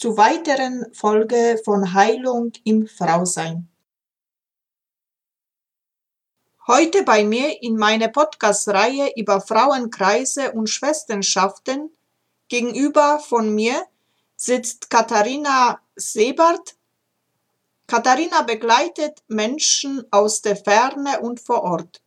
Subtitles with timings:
[0.00, 3.68] zu weiteren Folge von Heilung im Frausein.
[6.66, 11.90] Heute bei mir in meiner Podcast-Reihe über Frauenkreise und Schwesternschaften
[12.48, 13.84] gegenüber von mir
[14.36, 16.76] sitzt Katharina Sebert,
[17.86, 22.00] Katharina begleitet Menschen aus der Ferne und vor Ort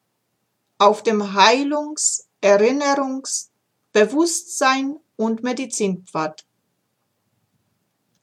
[0.80, 3.50] auf dem Heilungs-, Erinnerungs-,
[3.92, 6.44] Bewusstsein- und Medizinpfad.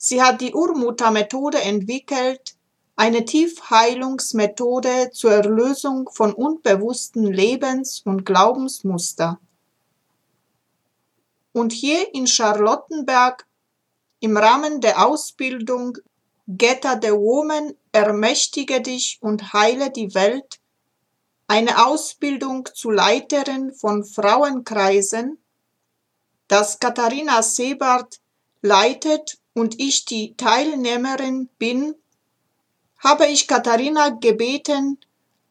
[0.02, 2.56] Sie hat die Urmutter-Methode entwickelt,
[2.96, 9.38] eine Tiefheilungsmethode zur Erlösung von unbewussten Lebens- und Glaubensmuster.
[11.52, 13.46] Und hier in Charlottenberg
[14.20, 15.98] im Rahmen der Ausbildung
[16.48, 20.60] Getter the Woman, ermächtige dich und heile die Welt,
[21.46, 25.36] eine Ausbildung zu Leiterin von Frauenkreisen,
[26.48, 28.18] das Katharina Sebart
[28.62, 31.94] leitet und ich die Teilnehmerin bin,
[32.98, 34.98] habe ich Katharina gebeten,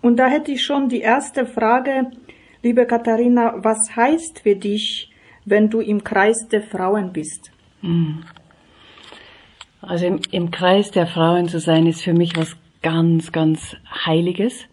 [0.00, 2.10] Und da hätte ich schon die erste Frage,
[2.66, 5.10] liebe Katharina, was heißt für dich,
[5.44, 7.52] wenn du im Kreis der Frauen bist?
[7.80, 8.24] Hm.
[9.80, 14.66] Also im, im Kreis der Frauen zu sein, ist für mich was ganz, ganz Heiliges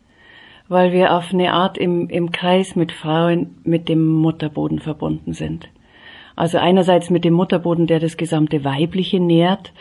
[0.70, 5.70] weil wir auf eine Art im, im Kreis mit Frauen mit dem Mutterboden verbunden sind.
[6.36, 9.74] Also einerseits mit dem Mutterboden, der das gesamte Weibliche nährt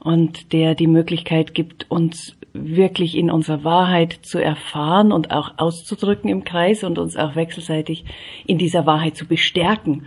[0.00, 6.28] und der die Möglichkeit gibt, uns wirklich in unserer Wahrheit zu erfahren und auch auszudrücken
[6.28, 8.04] im Kreis und uns auch wechselseitig
[8.46, 10.06] in dieser Wahrheit zu bestärken.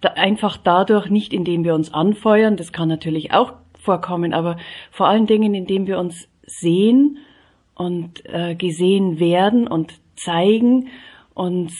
[0.00, 4.56] Da einfach dadurch, nicht indem wir uns anfeuern, das kann natürlich auch vorkommen, aber
[4.90, 7.18] vor allen Dingen, indem wir uns sehen
[7.74, 10.88] und äh, gesehen werden und zeigen
[11.34, 11.72] und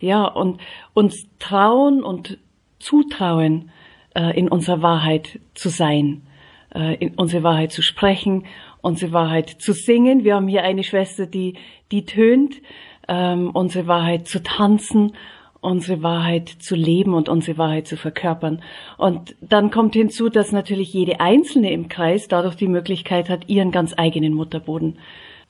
[0.00, 0.60] ja und
[0.94, 2.38] uns trauen und
[2.78, 3.70] zutrauen
[4.14, 6.22] äh, in unserer Wahrheit zu sein,
[6.72, 8.44] in unsere Wahrheit zu sprechen,
[8.80, 10.24] unsere Wahrheit zu singen.
[10.24, 11.54] Wir haben hier eine Schwester, die
[11.90, 12.62] die tönt,
[13.08, 15.12] ähm, unsere Wahrheit zu tanzen
[15.60, 18.62] unsere Wahrheit zu leben und unsere Wahrheit zu verkörpern.
[18.96, 23.70] Und dann kommt hinzu, dass natürlich jede Einzelne im Kreis dadurch die Möglichkeit hat, ihren
[23.70, 24.98] ganz eigenen Mutterboden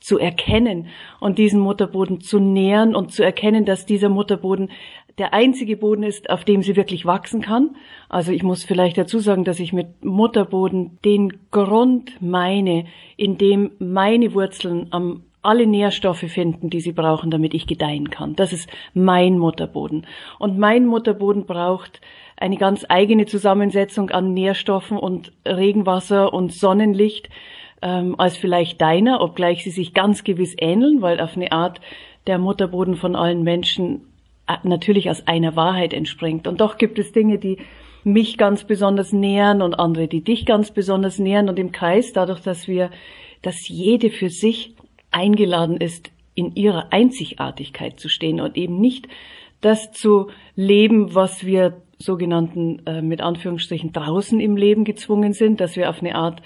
[0.01, 0.87] zu erkennen
[1.19, 4.69] und diesen Mutterboden zu nähern und zu erkennen, dass dieser Mutterboden
[5.17, 7.75] der einzige Boden ist, auf dem sie wirklich wachsen kann.
[8.09, 13.71] Also ich muss vielleicht dazu sagen, dass ich mit Mutterboden den Grund meine, in dem
[13.77, 18.35] meine Wurzeln am alle Nährstoffe finden, die sie brauchen, damit ich gedeihen kann.
[18.35, 20.05] Das ist mein Mutterboden.
[20.37, 21.99] Und mein Mutterboden braucht
[22.37, 27.29] eine ganz eigene Zusammensetzung an Nährstoffen und Regenwasser und Sonnenlicht
[27.81, 31.81] ähm, als vielleicht deiner, obgleich sie sich ganz gewiss ähneln, weil auf eine Art
[32.27, 34.01] der Mutterboden von allen Menschen
[34.47, 36.47] äh, natürlich aus einer Wahrheit entspringt.
[36.47, 37.57] Und doch gibt es Dinge, die
[38.03, 42.41] mich ganz besonders nähern und andere, die dich ganz besonders nähern und im Kreis, dadurch,
[42.41, 42.89] dass wir,
[43.41, 44.75] dass jede für sich
[45.11, 49.07] eingeladen ist, in ihrer Einzigartigkeit zu stehen und eben nicht
[49.59, 55.75] das zu leben, was wir sogenannten äh, mit Anführungsstrichen draußen im Leben gezwungen sind, dass
[55.75, 56.41] wir auf eine Art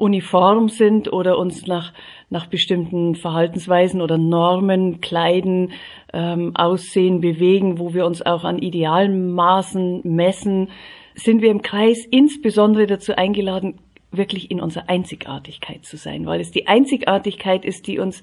[0.00, 1.92] uniform sind oder uns nach,
[2.30, 5.72] nach bestimmten Verhaltensweisen oder Normen kleiden,
[6.12, 10.68] ähm, aussehen, bewegen, wo wir uns auch an idealen Maßen messen,
[11.14, 13.78] sind wir im Kreis insbesondere dazu eingeladen,
[14.10, 18.22] wirklich in unserer Einzigartigkeit zu sein, weil es die Einzigartigkeit ist, die uns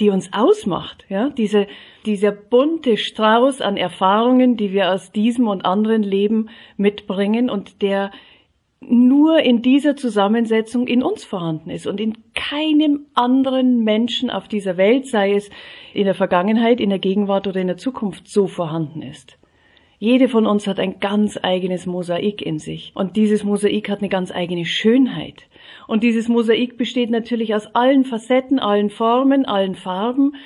[0.00, 1.66] die uns ausmacht, ja, diese,
[2.06, 8.12] dieser bunte Strauß an Erfahrungen, die wir aus diesem und anderen Leben mitbringen und der
[8.80, 14.76] nur in dieser Zusammensetzung in uns vorhanden ist und in keinem anderen Menschen auf dieser
[14.76, 15.50] Welt, sei es
[15.94, 19.38] in der Vergangenheit, in der Gegenwart oder in der Zukunft, so vorhanden ist.
[20.00, 22.92] Jede von uns hat ein ganz eigenes Mosaik in sich.
[22.94, 25.48] Und dieses Mosaik hat eine ganz eigene Schönheit.
[25.88, 30.36] Und dieses Mosaik besteht natürlich aus allen Facetten, allen Formen, allen Farben.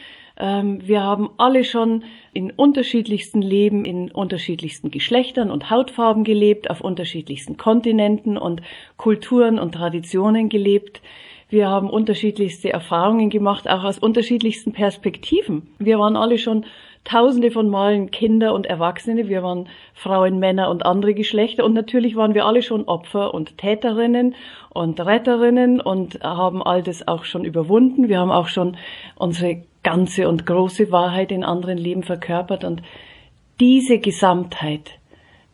[0.42, 2.02] Ähm, wir haben alle schon
[2.32, 8.60] in unterschiedlichsten Leben, in unterschiedlichsten Geschlechtern und Hautfarben gelebt, auf unterschiedlichsten Kontinenten und
[8.96, 11.00] Kulturen und Traditionen gelebt.
[11.48, 15.68] Wir haben unterschiedlichste Erfahrungen gemacht, auch aus unterschiedlichsten Perspektiven.
[15.78, 16.64] Wir waren alle schon
[17.04, 22.16] tausende von Malen Kinder und Erwachsene, wir waren Frauen, Männer und andere Geschlechter und natürlich
[22.16, 24.34] waren wir alle schon Opfer und Täterinnen
[24.70, 28.08] und Retterinnen und haben all das auch schon überwunden.
[28.08, 28.76] Wir haben auch schon
[29.16, 32.82] unsere ganze und große Wahrheit in anderen Leben verkörpert und
[33.60, 34.98] diese Gesamtheit,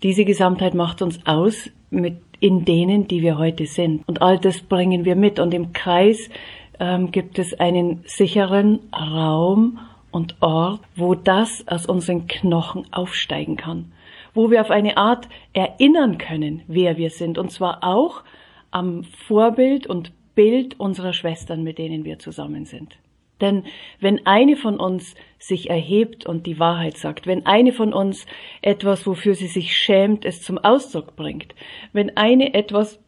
[0.03, 4.07] diese Gesamtheit macht uns aus mit in denen, die wir heute sind.
[4.07, 5.39] Und all das bringen wir mit.
[5.39, 6.31] Und im Kreis
[6.79, 9.79] ähm, gibt es einen sicheren Raum
[10.11, 13.93] und Ort, wo das aus unseren Knochen aufsteigen kann,
[14.35, 18.23] wo wir auf eine Art erinnern können, wer wir sind, und zwar auch
[18.71, 22.97] am Vorbild und Bild unserer Schwestern, mit denen wir zusammen sind.
[23.41, 23.65] Denn
[24.01, 28.27] wenn eine von uns sich erhebt und die Wahrheit sagt, wenn eine von uns
[28.63, 31.55] etwas, wofür sie sich schämt, es zum Ausdruck bringt,
[31.93, 33.01] wenn eine etwas,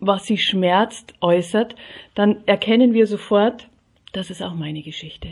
[0.00, 1.76] was sie schmerzt, äußert,
[2.14, 3.68] dann erkennen wir sofort,
[4.12, 5.28] das ist auch meine Geschichte.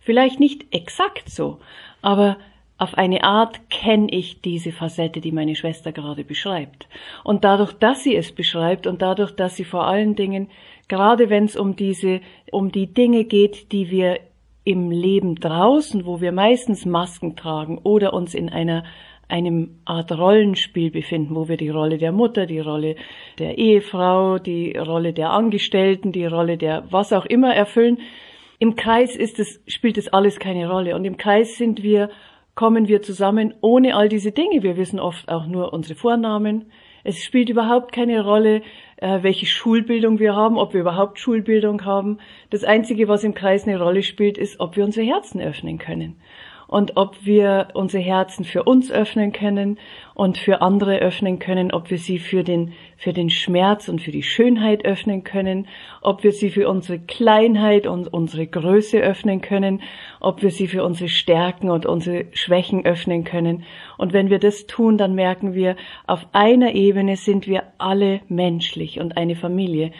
[0.00, 1.60] Vielleicht nicht exakt so,
[2.02, 2.38] aber
[2.78, 6.88] auf eine Art kenne ich diese Facette, die meine Schwester gerade beschreibt.
[7.24, 10.48] Und dadurch, dass sie es beschreibt und dadurch, dass sie vor allen Dingen,
[10.88, 12.20] gerade wenn es um diese,
[12.50, 14.20] um die Dinge geht, die wir
[14.64, 18.84] im Leben draußen, wo wir meistens Masken tragen oder uns in einer
[19.28, 22.96] einem Art Rollenspiel befinden, wo wir die Rolle der Mutter, die Rolle
[23.38, 27.98] der Ehefrau, die Rolle der Angestellten, die Rolle der was auch immer erfüllen,
[28.58, 30.96] im Kreis ist es, spielt es alles keine Rolle.
[30.96, 32.10] Und im Kreis sind wir,
[32.54, 34.62] kommen wir zusammen ohne all diese Dinge.
[34.62, 36.72] Wir wissen oft auch nur unsere Vornamen.
[37.08, 38.60] Es spielt überhaupt keine Rolle,
[38.98, 42.18] äh, welche Schulbildung wir haben, ob wir überhaupt Schulbildung haben.
[42.50, 46.16] Das Einzige, was im Kreis eine Rolle spielt, ist, ob wir unsere Herzen öffnen können
[46.66, 49.78] und ob wir unsere Herzen für uns öffnen können
[50.12, 54.12] und für andere öffnen können, ob wir sie für den, für den Schmerz und für
[54.12, 55.66] die Schönheit öffnen können,
[56.02, 59.80] ob wir sie für unsere Kleinheit und unsere Größe öffnen können,
[60.20, 63.64] ob wir sie für unsere Stärken und unsere Schwächen öffnen können.
[63.96, 69.00] Und wenn wir das tun, dann merken wir, auf einer Ebene sind wir alle menschlich
[69.00, 69.92] und eine Familie.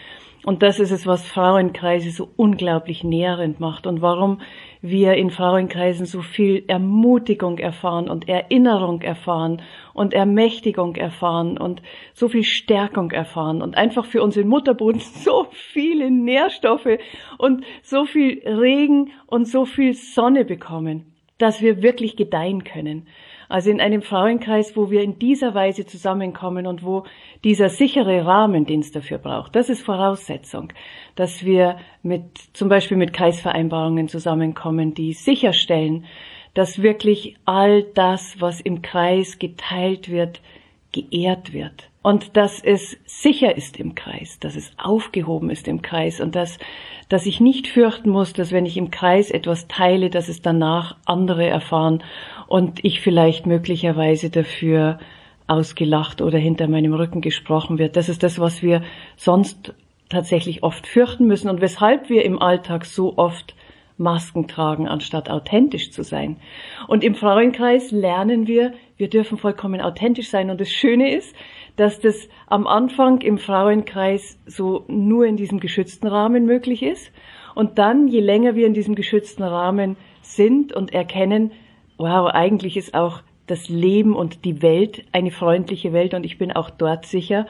[0.45, 4.39] Und das ist es, was Frauenkreise so unglaublich nährend macht und warum
[4.81, 9.61] wir in Frauenkreisen so viel Ermutigung erfahren und Erinnerung erfahren
[9.93, 11.81] und Ermächtigung erfahren und
[12.13, 16.97] so viel Stärkung erfahren und einfach für unseren Mutterboden so viele Nährstoffe
[17.37, 23.07] und so viel Regen und so viel Sonne bekommen, dass wir wirklich gedeihen können.
[23.49, 27.03] Also in einem Frauenkreis, wo wir in dieser Weise zusammenkommen und wo
[27.43, 30.71] dieser sichere Rahmen, den es dafür braucht, das ist Voraussetzung,
[31.15, 32.21] dass wir mit,
[32.53, 36.05] zum Beispiel mit Kreisvereinbarungen zusammenkommen, die sicherstellen,
[36.53, 40.41] dass wirklich all das, was im Kreis geteilt wird,
[40.91, 41.89] geehrt wird.
[42.01, 46.57] Und dass es sicher ist im Kreis, dass es aufgehoben ist im Kreis und dass,
[47.09, 50.95] dass ich nicht fürchten muss, dass wenn ich im Kreis etwas teile, dass es danach
[51.05, 52.03] andere erfahren
[52.49, 54.97] und ich vielleicht möglicherweise dafür
[55.45, 57.95] ausgelacht oder hinter meinem Rücken gesprochen wird.
[57.95, 58.81] Das ist das, was wir
[59.17, 59.75] sonst
[60.09, 63.53] tatsächlich oft fürchten müssen und weshalb wir im Alltag so oft
[63.97, 66.37] Masken tragen, anstatt authentisch zu sein.
[66.87, 70.49] Und im Frauenkreis lernen wir, wir dürfen vollkommen authentisch sein.
[70.49, 71.35] Und das Schöne ist,
[71.75, 77.11] dass das am Anfang im Frauenkreis so nur in diesem geschützten Rahmen möglich ist.
[77.53, 81.51] Und dann, je länger wir in diesem geschützten Rahmen sind und erkennen,
[81.99, 86.51] wow, eigentlich ist auch das Leben und die Welt eine freundliche Welt und ich bin
[86.51, 87.45] auch dort sicher.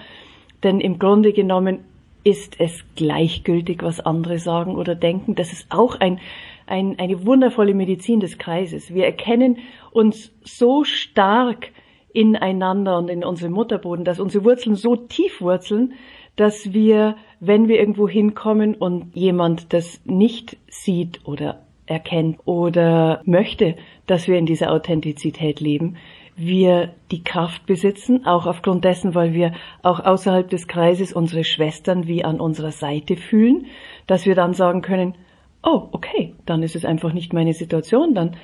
[0.63, 1.85] Denn im Grunde genommen
[2.23, 5.35] ist es gleichgültig, was andere sagen oder denken.
[5.35, 6.19] Das ist auch ein,
[6.67, 8.93] ein, eine wundervolle Medizin des Kreises.
[8.93, 9.59] Wir erkennen
[9.91, 11.71] uns so stark
[12.11, 15.93] ineinander und in unserem Mutterboden, dass unsere Wurzeln so tief wurzeln,
[16.35, 23.75] dass wir, wenn wir irgendwo hinkommen und jemand das nicht sieht oder erkennt oder möchte,
[24.05, 25.97] dass wir in dieser Authentizität leben,
[26.35, 29.53] wir die Kraft besitzen, auch aufgrund dessen, weil wir
[29.83, 33.65] auch außerhalb des Kreises unsere Schwestern wie an unserer Seite fühlen,
[34.07, 35.15] dass wir dann sagen können,
[35.63, 38.37] oh, okay, dann ist es einfach nicht meine Situation, dann,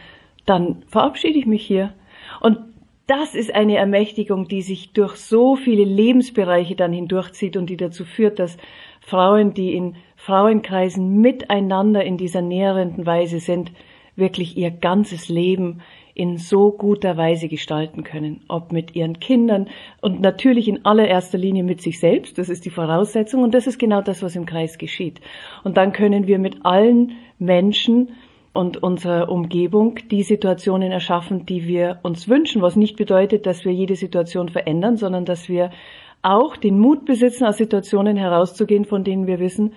[0.45, 1.93] dann verabschiede ich mich hier.
[2.41, 2.59] Und
[3.07, 8.03] das ist eine Ermächtigung, die sich durch so viele Lebensbereiche dann hindurchzieht und die dazu
[8.03, 8.57] führt, dass
[9.05, 13.71] Frauen, die in Frauenkreisen miteinander in dieser näherenden Weise sind,
[14.15, 15.81] wirklich ihr ganzes Leben
[16.15, 19.67] in so guter Weise gestalten können, ob mit ihren Kindern
[20.01, 23.77] und natürlich in allererster Linie mit sich selbst, das ist die Voraussetzung und das ist
[23.77, 25.21] genau das, was im Kreis geschieht.
[25.63, 28.13] Und dann können wir mit allen Menschen
[28.53, 33.74] und unserer Umgebung die Situationen erschaffen, die wir uns wünschen, was nicht bedeutet, dass wir
[33.74, 35.69] jede Situation verändern, sondern dass wir
[36.25, 39.74] auch den Mut besitzen, aus Situationen herauszugehen, von denen wir wissen,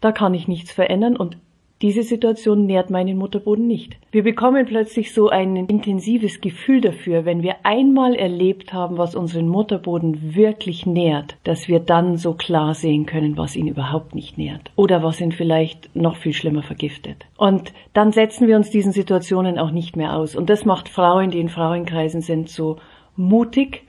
[0.00, 1.36] da kann ich nichts verändern und
[1.82, 3.96] diese Situation nährt meinen Mutterboden nicht.
[4.10, 9.48] Wir bekommen plötzlich so ein intensives Gefühl dafür, wenn wir einmal erlebt haben, was unseren
[9.48, 14.70] Mutterboden wirklich nährt, dass wir dann so klar sehen können, was ihn überhaupt nicht nährt
[14.76, 17.24] oder was ihn vielleicht noch viel schlimmer vergiftet.
[17.38, 20.36] Und dann setzen wir uns diesen Situationen auch nicht mehr aus.
[20.36, 22.76] Und das macht Frauen, die in Frauenkreisen sind, so
[23.16, 23.84] mutig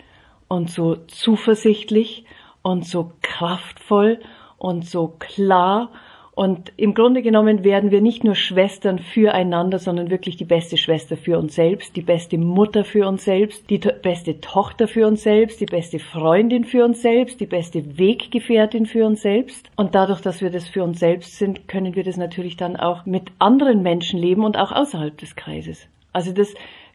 [0.52, 2.26] und so zuversichtlich
[2.62, 4.20] und so kraftvoll
[4.58, 5.90] und so klar
[6.34, 11.18] und im Grunde genommen werden wir nicht nur Schwestern füreinander, sondern wirklich die beste Schwester
[11.18, 15.60] für uns selbst, die beste Mutter für uns selbst, die beste Tochter für uns selbst,
[15.60, 19.70] die beste Freundin für uns selbst, die beste Weggefährtin für uns selbst.
[19.76, 23.06] Und dadurch, dass wir das für uns selbst sind, können wir das natürlich dann auch
[23.06, 25.86] mit anderen Menschen leben und auch außerhalb des Kreises.
[26.14, 26.54] Also das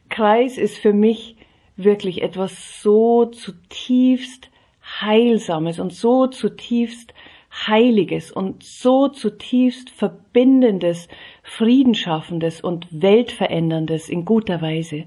[0.08, 1.36] Kreis ist für mich
[1.76, 4.50] wirklich etwas so zutiefst
[5.00, 7.12] Heilsames und so zutiefst
[7.66, 11.08] Heiliges und so zutiefst Verbindendes,
[11.42, 15.04] Friedenschaffendes und Weltveränderndes in guter Weise.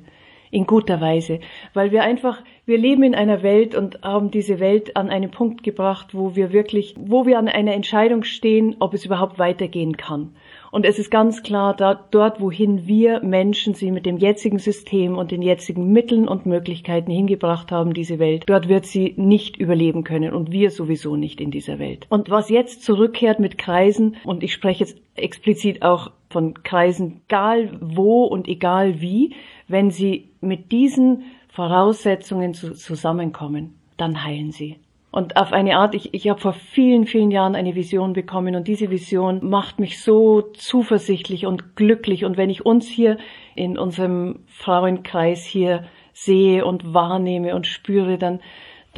[0.51, 1.41] In guter Weise.
[1.75, 5.61] Weil wir einfach, wir leben in einer Welt und haben diese Welt an einen Punkt
[5.61, 10.33] gebracht, wo wir wirklich, wo wir an einer Entscheidung stehen, ob es überhaupt weitergehen kann.
[10.71, 15.17] Und es ist ganz klar, da, dort, wohin wir Menschen sie mit dem jetzigen System
[15.17, 20.03] und den jetzigen Mitteln und Möglichkeiten hingebracht haben, diese Welt, dort wird sie nicht überleben
[20.03, 22.05] können und wir sowieso nicht in dieser Welt.
[22.09, 27.71] Und was jetzt zurückkehrt mit Kreisen, und ich spreche jetzt explizit auch von Kreisen, egal
[27.81, 29.33] wo und egal wie,
[29.67, 34.77] wenn sie mit diesen Voraussetzungen zusammenkommen, dann heilen sie.
[35.11, 38.67] Und auf eine Art, ich, ich habe vor vielen, vielen Jahren eine Vision bekommen und
[38.67, 42.25] diese Vision macht mich so zuversichtlich und glücklich.
[42.25, 43.17] Und wenn ich uns hier
[43.55, 48.39] in unserem Frauenkreis hier sehe und wahrnehme und spüre, dann,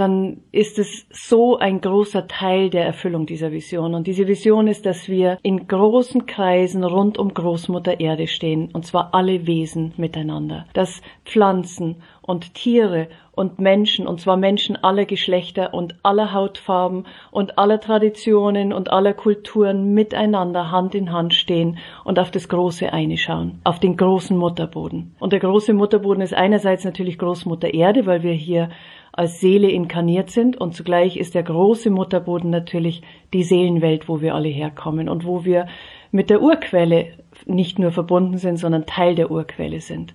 [0.01, 3.93] dann ist es so ein großer Teil der Erfüllung dieser Vision.
[3.93, 8.83] Und diese Vision ist, dass wir in großen Kreisen rund um Großmutter Erde stehen, und
[8.83, 10.65] zwar alle Wesen miteinander.
[10.73, 17.59] Dass Pflanzen und Tiere und Menschen, und zwar Menschen aller Geschlechter und aller Hautfarben und
[17.59, 23.17] aller Traditionen und aller Kulturen miteinander Hand in Hand stehen und auf das große eine
[23.17, 25.15] schauen, auf den großen Mutterboden.
[25.19, 28.69] Und der große Mutterboden ist einerseits natürlich Großmutter Erde, weil wir hier
[29.11, 33.01] als Seele inkarniert sind und zugleich ist der große Mutterboden natürlich
[33.33, 35.67] die Seelenwelt, wo wir alle herkommen und wo wir
[36.11, 37.13] mit der Urquelle
[37.45, 40.13] nicht nur verbunden sind, sondern Teil der Urquelle sind.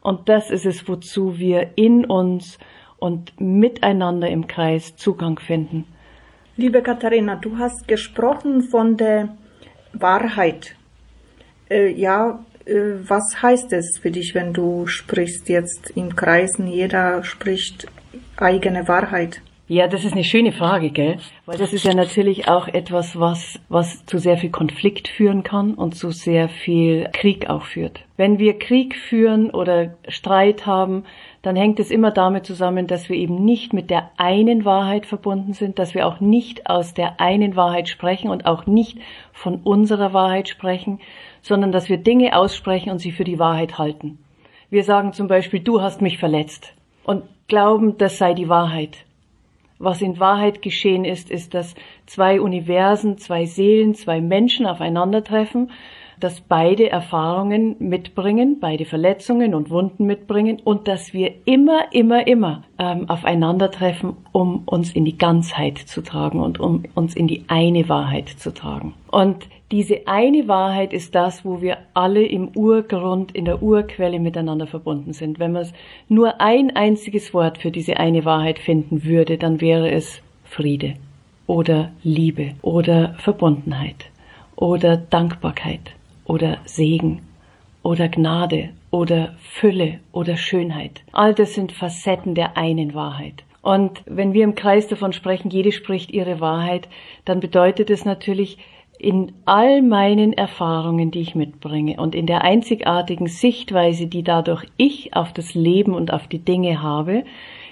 [0.00, 2.58] Und das ist es, wozu wir in uns
[2.98, 5.84] und miteinander im Kreis Zugang finden.
[6.56, 9.36] Liebe Katharina, du hast gesprochen von der
[9.92, 10.76] Wahrheit.
[11.70, 12.74] Äh, ja, äh,
[13.06, 16.66] was heißt es für dich, wenn du sprichst jetzt im Kreisen?
[16.66, 17.86] Jeder spricht
[18.36, 19.42] eigene Wahrheit.
[19.72, 21.18] Ja, das ist eine schöne Frage, gell?
[21.46, 25.74] Weil das ist ja natürlich auch etwas, was, was zu sehr viel Konflikt führen kann
[25.74, 28.00] und zu sehr viel Krieg auch führt.
[28.16, 31.04] Wenn wir Krieg führen oder Streit haben,
[31.42, 35.52] dann hängt es immer damit zusammen, dass wir eben nicht mit der einen Wahrheit verbunden
[35.52, 38.98] sind, dass wir auch nicht aus der einen Wahrheit sprechen und auch nicht
[39.32, 40.98] von unserer Wahrheit sprechen,
[41.42, 44.18] sondern dass wir Dinge aussprechen und sie für die Wahrheit halten.
[44.68, 46.74] Wir sagen zum Beispiel, du hast mich verletzt
[47.10, 49.04] und glauben, das sei die Wahrheit.
[49.80, 51.74] Was in Wahrheit geschehen ist, ist, dass
[52.06, 55.72] zwei Universen, zwei Seelen, zwei Menschen aufeinandertreffen,
[56.20, 62.62] dass beide Erfahrungen mitbringen, beide Verletzungen und Wunden mitbringen und dass wir immer, immer, immer
[62.78, 67.88] ähm, aufeinandertreffen, um uns in die Ganzheit zu tragen und um uns in die eine
[67.88, 68.94] Wahrheit zu tragen.
[69.10, 74.66] Und diese eine Wahrheit ist das, wo wir alle im Urgrund, in der Urquelle miteinander
[74.66, 75.38] verbunden sind.
[75.38, 75.66] Wenn man
[76.08, 80.94] nur ein einziges Wort für diese eine Wahrheit finden würde, dann wäre es Friede
[81.46, 84.10] oder Liebe oder Verbundenheit
[84.56, 85.94] oder Dankbarkeit
[86.30, 87.22] oder Segen
[87.82, 91.02] oder Gnade oder Fülle oder Schönheit.
[91.10, 93.42] All das sind Facetten der einen Wahrheit.
[93.62, 96.88] Und wenn wir im Kreis davon sprechen, jede spricht ihre Wahrheit,
[97.24, 98.58] dann bedeutet es natürlich,
[98.96, 105.16] in all meinen Erfahrungen, die ich mitbringe und in der einzigartigen Sichtweise, die dadurch ich
[105.16, 107.24] auf das Leben und auf die Dinge habe,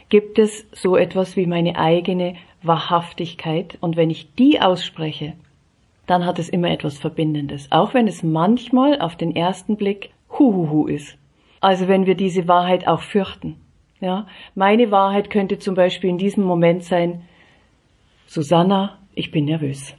[0.08, 3.76] gibt es so etwas wie meine eigene Wahrhaftigkeit.
[3.80, 5.34] Und wenn ich die ausspreche,
[6.08, 10.86] dann hat es immer etwas Verbindendes, auch wenn es manchmal auf den ersten Blick Huhuhu
[10.86, 11.16] ist.
[11.60, 13.56] Also wenn wir diese Wahrheit auch fürchten.
[14.00, 17.22] Ja, meine Wahrheit könnte zum Beispiel in diesem Moment sein,
[18.26, 19.94] Susanna, ich bin nervös.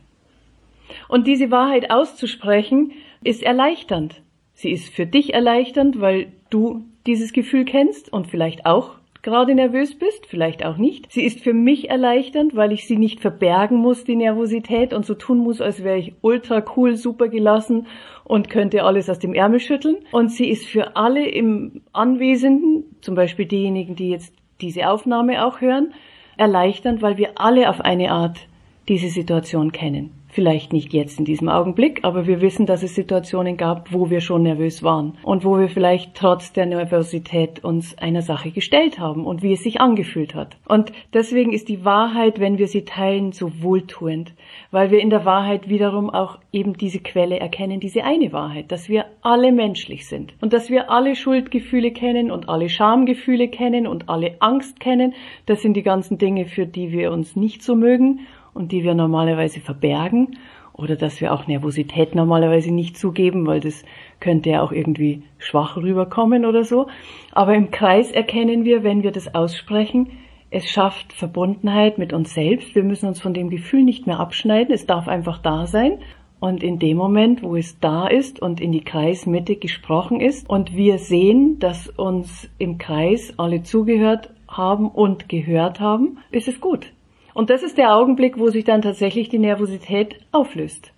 [1.08, 4.22] Und diese Wahrheit auszusprechen, ist erleichternd.
[4.54, 9.98] Sie ist für dich erleichternd, weil du dieses Gefühl kennst und vielleicht auch gerade nervös
[9.98, 11.12] bist, vielleicht auch nicht.
[11.12, 15.14] Sie ist für mich erleichternd, weil ich sie nicht verbergen muss, die Nervosität, und so
[15.14, 17.88] tun muss, als wäre ich ultra cool, super gelassen
[18.24, 19.98] und könnte alles aus dem Ärmel schütteln.
[20.12, 25.62] Und sie ist für alle im Anwesenden, zum Beispiel diejenigen, die jetzt diese Aufnahme auch
[25.62, 25.94] hören,
[26.38, 28.48] erleichternd, weil wir alle auf eine Art
[28.88, 30.19] diese Situation kennen.
[30.32, 34.22] Vielleicht nicht jetzt in diesem Augenblick, aber wir wissen, dass es Situationen gab, wo wir
[34.22, 39.26] schon nervös waren und wo wir vielleicht trotz der Nervosität uns einer Sache gestellt haben
[39.26, 40.58] und wie es sich angefühlt hat.
[40.68, 44.34] Und deswegen ist die Wahrheit, wenn wir sie teilen, so wohltuend,
[44.70, 48.88] weil wir in der Wahrheit wiederum auch eben diese Quelle erkennen, diese eine Wahrheit, dass
[48.88, 54.10] wir alle menschlich sind und dass wir alle Schuldgefühle kennen und alle Schamgefühle kennen und
[54.10, 55.16] alle Angst kennen.
[55.48, 58.20] Das sind die ganzen Dinge, für die wir uns nicht so mögen
[58.60, 60.38] und die wir normalerweise verbergen
[60.74, 63.84] oder dass wir auch Nervosität normalerweise nicht zugeben, weil das
[64.20, 66.88] könnte ja auch irgendwie schwach rüberkommen oder so.
[67.32, 70.10] Aber im Kreis erkennen wir, wenn wir das aussprechen,
[70.52, 72.76] es schafft Verbundenheit mit uns selbst.
[72.76, 74.74] Wir müssen uns von dem Gefühl nicht mehr abschneiden.
[74.74, 76.00] Es darf einfach da sein.
[76.40, 80.76] Und in dem Moment, wo es da ist und in die Kreismitte gesprochen ist und
[80.76, 86.92] wir sehen, dass uns im Kreis alle zugehört haben und gehört haben, ist es gut.
[87.34, 90.92] Und das ist der Augenblick, wo sich dann tatsächlich die Nervosität auflöst.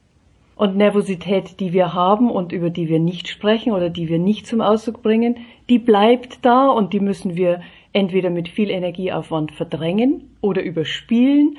[0.56, 4.46] Und Nervosität, die wir haben und über die wir nicht sprechen oder die wir nicht
[4.46, 5.38] zum Ausdruck bringen,
[5.70, 7.62] die bleibt da und die müssen wir
[7.94, 11.58] entweder mit viel Energieaufwand verdrängen oder überspielen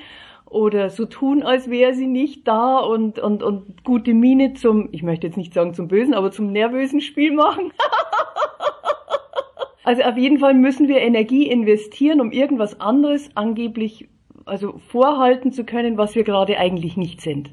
[0.53, 5.03] oder so tun, als wäre sie nicht da und, und, und gute Miene zum, ich
[5.03, 7.73] möchte jetzt nicht sagen zum Bösen, aber zum nervösen Spiel machen.
[9.85, 14.09] also auf jeden Fall müssen wir Energie investieren, um irgendwas anderes angeblich
[14.45, 17.51] also vorhalten zu können, was wir gerade eigentlich nicht sind.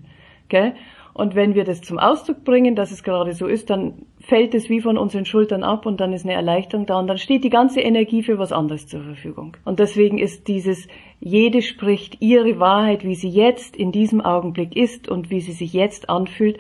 [0.48, 0.74] Gell?
[1.14, 4.70] Und wenn wir das zum Ausdruck bringen, dass es gerade so ist, dann fällt es
[4.70, 7.50] wie von unseren Schultern ab und dann ist eine Erleichterung da und dann steht die
[7.50, 9.58] ganze Energie für was anderes zur Verfügung.
[9.66, 10.88] Und deswegen ist dieses,
[11.20, 15.74] jede spricht ihre Wahrheit, wie sie jetzt in diesem Augenblick ist und wie sie sich
[15.74, 16.58] jetzt anfühlt,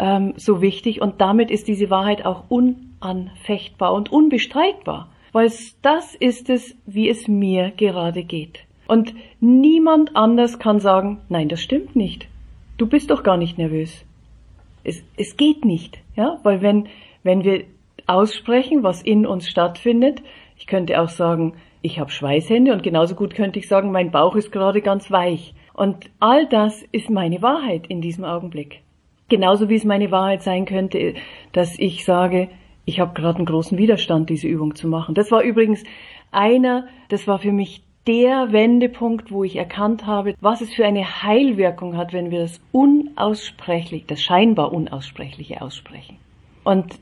[0.00, 1.00] ähm, so wichtig.
[1.00, 7.28] Und damit ist diese Wahrheit auch unanfechtbar und unbestreitbar, weil das ist es, wie es
[7.28, 8.64] mir gerade geht.
[8.86, 12.28] Und niemand anders kann sagen, nein, das stimmt nicht.
[12.78, 14.04] Du bist doch gar nicht nervös.
[14.84, 16.88] Es, es geht nicht, ja, weil wenn,
[17.22, 17.64] wenn wir
[18.06, 20.22] aussprechen, was in uns stattfindet,
[20.56, 24.36] ich könnte auch sagen, ich habe Schweißhände und genauso gut könnte ich sagen, mein Bauch
[24.36, 25.54] ist gerade ganz weich.
[25.74, 28.82] Und all das ist meine Wahrheit in diesem Augenblick.
[29.28, 31.14] Genauso wie es meine Wahrheit sein könnte,
[31.52, 32.48] dass ich sage,
[32.84, 35.14] ich habe gerade einen großen Widerstand, diese Übung zu machen.
[35.14, 35.82] Das war übrigens
[36.30, 41.22] einer, das war für mich der Wendepunkt, wo ich erkannt habe, was es für eine
[41.22, 46.16] Heilwirkung hat, wenn wir das unaussprechlich, das scheinbar unaussprechliche aussprechen.
[46.64, 46.98] Und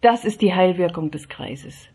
[0.00, 1.88] das ist die Heilwirkung des Kreises.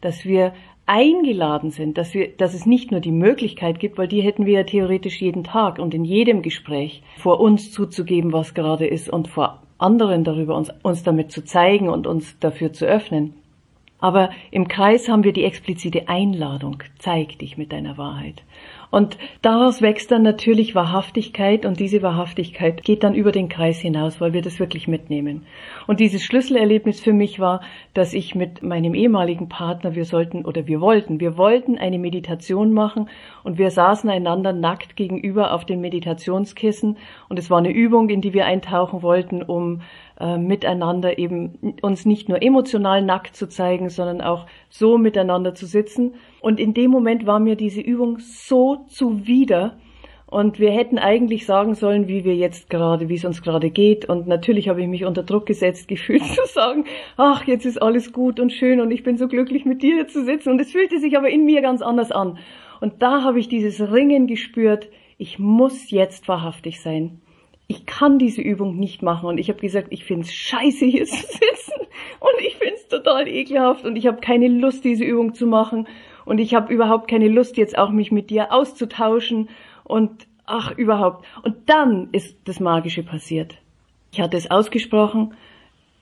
[0.00, 0.52] Dass wir
[0.86, 4.54] eingeladen sind, dass wir, dass es nicht nur die Möglichkeit gibt, weil die hätten wir
[4.54, 9.28] ja theoretisch jeden Tag und in jedem Gespräch vor uns zuzugeben, was gerade ist und
[9.28, 13.34] vor anderen darüber uns, uns damit zu zeigen und uns dafür zu öffnen.
[14.00, 18.42] Aber im Kreis haben wir die explizite Einladung, zeig dich mit deiner Wahrheit.
[18.90, 24.20] Und daraus wächst dann natürlich Wahrhaftigkeit und diese Wahrhaftigkeit geht dann über den Kreis hinaus,
[24.20, 25.46] weil wir das wirklich mitnehmen.
[25.86, 27.60] Und dieses Schlüsselerlebnis für mich war,
[27.94, 32.72] dass ich mit meinem ehemaligen Partner, wir sollten oder wir wollten, wir wollten eine Meditation
[32.72, 33.08] machen
[33.44, 36.96] und wir saßen einander nackt gegenüber auf den Meditationskissen
[37.28, 39.82] und es war eine Übung, in die wir eintauchen wollten, um
[40.20, 45.64] äh, miteinander eben uns nicht nur emotional nackt zu zeigen, sondern auch so miteinander zu
[45.64, 46.14] sitzen.
[46.42, 49.78] Und in dem Moment war mir diese Übung so zuwider.
[50.26, 54.04] Und wir hätten eigentlich sagen sollen, wie wir jetzt gerade, wie es uns gerade geht.
[54.04, 56.84] Und natürlich habe ich mich unter Druck gesetzt, gefühlt zu sagen,
[57.16, 60.22] ach, jetzt ist alles gut und schön und ich bin so glücklich mit dir zu
[60.22, 60.50] sitzen.
[60.50, 62.38] Und es fühlte sich aber in mir ganz anders an.
[62.82, 67.22] Und da habe ich dieses Ringen gespürt, ich muss jetzt wahrhaftig sein
[67.70, 69.26] ich kann diese Übung nicht machen.
[69.26, 71.86] Und ich habe gesagt, ich finde es scheiße, hier zu sitzen.
[72.18, 73.84] Und ich finde es total ekelhaft.
[73.84, 75.86] Und ich habe keine Lust, diese Übung zu machen.
[76.24, 79.48] Und ich habe überhaupt keine Lust, jetzt auch mich mit dir auszutauschen.
[79.84, 81.24] Und ach, überhaupt.
[81.44, 83.54] Und dann ist das Magische passiert.
[84.10, 85.34] Ich hatte es ausgesprochen.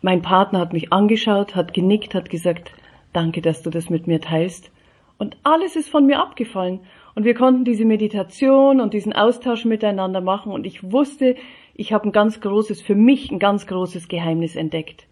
[0.00, 2.72] Mein Partner hat mich angeschaut, hat genickt, hat gesagt,
[3.12, 4.70] danke, dass du das mit mir teilst.
[5.18, 6.80] Und alles ist von mir abgefallen.
[7.14, 10.52] Und wir konnten diese Meditation und diesen Austausch miteinander machen.
[10.52, 11.36] Und ich wusste,
[11.74, 15.06] ich habe ein ganz großes, für mich ein ganz großes Geheimnis entdeckt.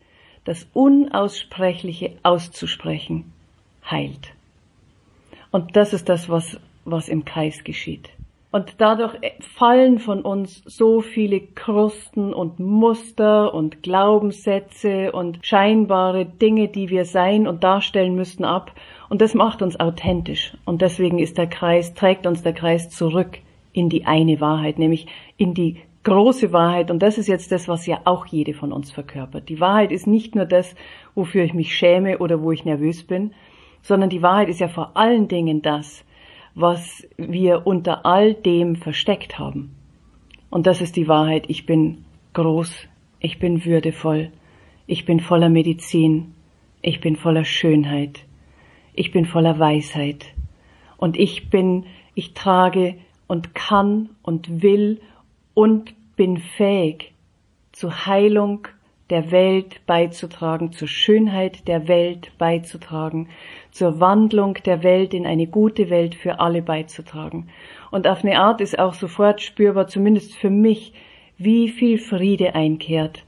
[0.45, 3.33] Das Unaussprechliche auszusprechen
[3.91, 4.33] heilt.
[5.51, 8.11] Und das ist das, was, was im Kreis geschieht.
[8.53, 16.69] Und dadurch fallen von uns so viele Krusten und Muster und Glaubenssätze und scheinbare Dinge,
[16.69, 18.73] die wir sein und darstellen müssten, ab.
[19.09, 20.57] Und das macht uns authentisch.
[20.65, 23.39] Und deswegen ist der Kreis, trägt uns der Kreis zurück
[23.73, 26.91] in die eine Wahrheit, nämlich in die große Wahrheit.
[26.91, 29.49] Und das ist jetzt das, was ja auch jede von uns verkörpert.
[29.49, 30.75] Die Wahrheit ist nicht nur das,
[31.15, 33.33] wofür ich mich schäme oder wo ich nervös bin,
[33.83, 36.05] sondern die Wahrheit ist ja vor allen Dingen das,
[36.55, 39.75] was wir unter all dem versteckt haben.
[40.49, 41.45] Und das ist die Wahrheit.
[41.49, 42.89] Ich bin groß,
[43.21, 44.31] ich bin würdevoll,
[44.87, 46.35] ich bin voller Medizin,
[46.83, 48.26] ich bin voller Schönheit,
[48.97, 50.27] ich bin voller Weisheit
[50.97, 55.01] und ich bin, ich trage und kann und will
[55.55, 57.13] und bin fähig
[57.73, 58.69] zu Heilung
[59.11, 63.29] der Welt beizutragen, zur Schönheit der Welt beizutragen,
[63.71, 67.49] zur Wandlung der Welt in eine gute Welt für alle beizutragen.
[67.91, 70.93] Und auf eine Art ist auch sofort spürbar, zumindest für mich,
[71.39, 73.25] wie viel Friede einkehrt,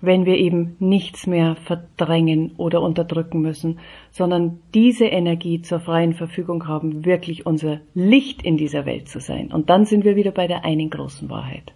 [0.00, 3.78] wenn wir eben nichts mehr verdrängen oder unterdrücken müssen,
[4.10, 9.52] sondern diese Energie zur freien Verfügung haben, wirklich unser Licht in dieser Welt zu sein.
[9.52, 11.72] Und dann sind wir wieder bei der einen großen Wahrheit.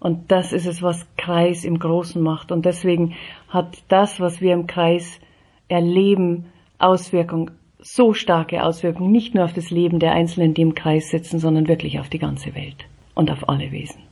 [0.00, 2.52] Und das ist es, was Kreis im Großen macht.
[2.52, 3.14] Und deswegen
[3.48, 5.20] hat das, was wir im Kreis
[5.68, 6.46] erleben,
[6.78, 11.38] Auswirkung, so starke Auswirkungen, nicht nur auf das Leben der Einzelnen, die im Kreis sitzen,
[11.38, 14.02] sondern wirklich auf die ganze Welt und auf alle Wesen.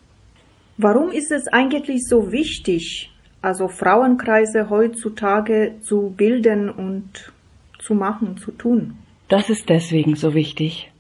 [0.78, 3.10] Warum ist es eigentlich so wichtig,
[3.46, 7.32] also Frauenkreise heutzutage zu bilden und
[7.78, 8.98] zu machen, zu tun?
[9.28, 10.90] Das ist deswegen so wichtig.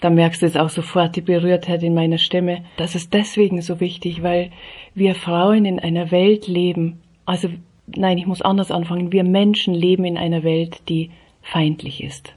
[0.00, 2.64] Da merkst du es auch sofort, die Berührtheit in meiner Stimme.
[2.76, 4.50] Das ist deswegen so wichtig, weil
[4.94, 7.48] wir Frauen in einer Welt leben, also
[7.86, 11.10] nein, ich muss anders anfangen, wir Menschen leben in einer Welt, die
[11.42, 12.34] feindlich ist,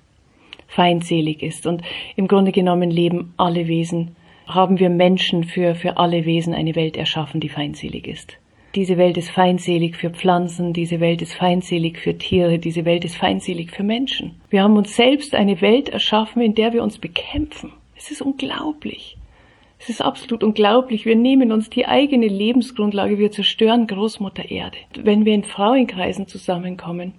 [0.67, 1.65] feindselig ist.
[1.65, 1.81] Und
[2.17, 4.15] im Grunde genommen leben alle Wesen,
[4.47, 8.37] haben wir Menschen für, für alle Wesen eine Welt erschaffen, die feindselig ist.
[8.75, 13.15] Diese Welt ist feindselig für Pflanzen, diese Welt ist feindselig für Tiere, diese Welt ist
[13.15, 14.35] feindselig für Menschen.
[14.49, 17.71] Wir haben uns selbst eine Welt erschaffen, in der wir uns bekämpfen.
[17.95, 19.17] Es ist unglaublich.
[19.79, 21.05] Es ist absolut unglaublich.
[21.05, 24.77] Wir nehmen uns die eigene Lebensgrundlage, wir zerstören Großmutter Erde.
[24.93, 27.13] Wenn wir in Frauenkreisen zusammenkommen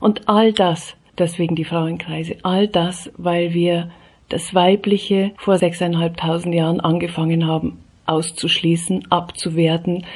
[0.00, 3.90] und all das, deswegen die Frauenkreise, all das, weil wir
[4.30, 10.06] das Weibliche vor sechseinhalbtausend Jahren angefangen haben auszuschließen, abzuwerten,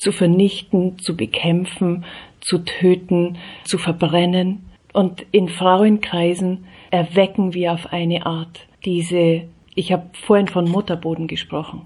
[0.00, 2.04] zu vernichten, zu bekämpfen,
[2.40, 4.64] zu töten, zu verbrennen.
[4.92, 9.42] Und in Frauenkreisen erwecken wir auf eine Art diese,
[9.74, 11.82] ich habe vorhin von Mutterboden gesprochen.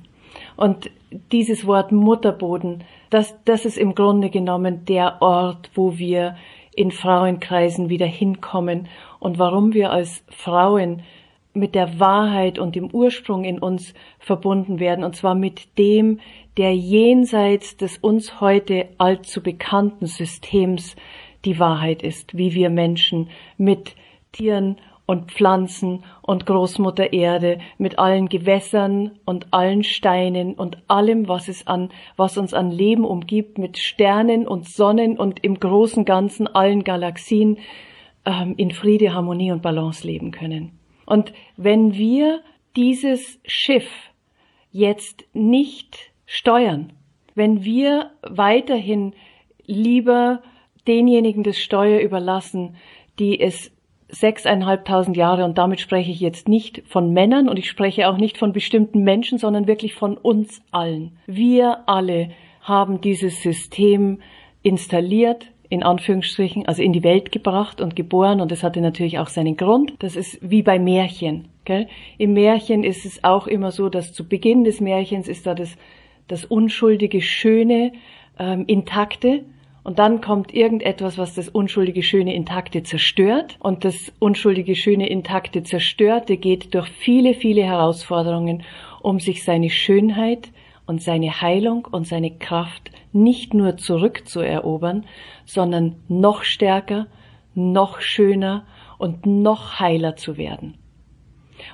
[0.57, 0.90] Und
[1.33, 6.37] dieses Wort Mutterboden, das, das ist im Grunde genommen der Ort, wo wir
[6.74, 11.03] in Frauenkreisen wieder hinkommen und warum wir als Frauen
[11.55, 16.21] mit der Wahrheit und dem Ursprung in uns verbunden werden, und zwar mit dem,
[16.57, 20.97] der jenseits des uns heute allzu bekannten Systems
[21.45, 23.95] die Wahrheit ist, wie wir Menschen mit
[24.33, 31.49] Tieren und Pflanzen und Großmutter Erde mit allen Gewässern und allen Steinen und allem, was
[31.49, 36.47] es an, was uns an Leben umgibt, mit Sternen und Sonnen und im großen Ganzen
[36.47, 37.59] allen Galaxien
[38.25, 40.73] ähm, in Friede, Harmonie und Balance leben können.
[41.07, 42.40] Und wenn wir
[42.77, 43.88] dieses Schiff
[44.71, 46.93] jetzt nicht steuern,
[47.35, 49.14] wenn wir weiterhin
[49.67, 50.43] lieber
[50.87, 52.77] denjenigen das Steuer überlassen,
[53.19, 53.71] die es
[54.09, 58.38] sechseinhalbtausend Jahre und damit spreche ich jetzt nicht von Männern und ich spreche auch nicht
[58.38, 61.19] von bestimmten Menschen, sondern wirklich von uns allen.
[61.27, 64.21] Wir alle haben dieses System
[64.62, 69.29] installiert, in Anführungsstrichen, also in die Welt gebracht und geboren und das hatte natürlich auch
[69.29, 69.94] seinen Grund.
[69.98, 71.48] Das ist wie bei Märchen.
[71.64, 71.88] Gell?
[72.18, 75.77] Im Märchen ist es auch immer so, dass zu Beginn des Märchens ist da das,
[76.29, 77.92] das unschuldige, schöne,
[78.38, 79.44] ähm, intakte
[79.85, 83.59] und dann kommt irgendetwas, was das unschuldige, schöne, intakte zerstört.
[83.61, 88.62] Und das unschuldige, schöne, intakte, zerstörte geht durch viele, viele Herausforderungen,
[89.03, 90.48] um sich seine Schönheit
[90.87, 95.05] und seine Heilung und seine Kraft nicht nur zurückzuerobern,
[95.44, 97.07] sondern noch stärker,
[97.55, 98.66] noch schöner
[98.99, 100.75] und noch heiler zu werden.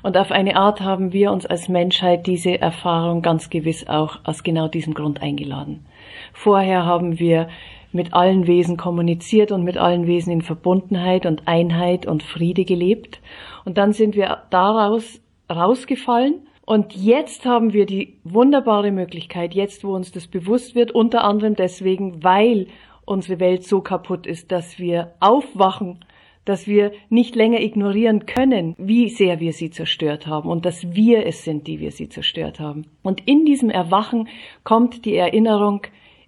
[0.03, 4.43] Und auf eine Art haben wir uns als Menschheit diese Erfahrung ganz gewiss auch aus
[4.43, 5.87] genau diesem Grund eingeladen.
[6.33, 7.49] Vorher haben wir
[7.93, 13.21] mit allen Wesen kommuniziert und mit allen Wesen in Verbundenheit und Einheit und Friede gelebt.
[13.65, 15.21] Und dann sind wir daraus
[15.51, 21.25] rausgefallen und jetzt haben wir die wunderbare Möglichkeit, jetzt wo uns das bewusst wird, unter
[21.25, 22.69] anderem deswegen, weil
[23.05, 26.05] unsere Welt so kaputt ist, dass wir aufwachen,
[26.45, 31.27] dass wir nicht länger ignorieren können, wie sehr wir sie zerstört haben und dass wir
[31.27, 32.87] es sind, die wir sie zerstört haben.
[33.03, 34.29] Und in diesem Erwachen
[34.65, 35.83] kommt die Erinnerung,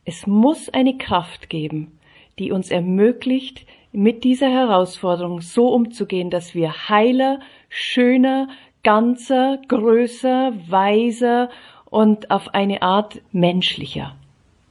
[0.04, 1.98] es muss eine Kraft geben,
[2.38, 8.48] die uns ermöglicht, mit dieser Herausforderung so umzugehen, dass wir heiler, schöner,
[8.82, 11.50] ganzer, größer, weiser
[11.86, 14.14] und auf eine Art menschlicher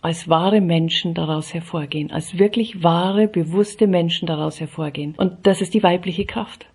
[0.03, 5.13] als wahre Menschen daraus hervorgehen, als wirklich wahre, bewusste Menschen daraus hervorgehen.
[5.15, 6.65] Und das ist die weibliche Kraft.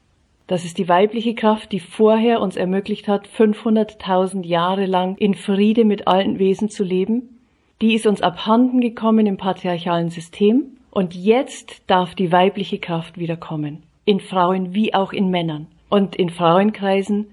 [0.46, 5.84] Das ist die weibliche Kraft, die vorher uns ermöglicht hat, 500.000 Jahre lang in Friede
[5.84, 7.36] mit allen Wesen zu leben
[7.82, 13.36] die ist uns abhanden gekommen im patriarchalen System und jetzt darf die weibliche Kraft wieder
[13.36, 13.82] kommen.
[14.06, 15.66] In Frauen wie auch in Männern.
[15.88, 17.26] Und in Frauenkreisen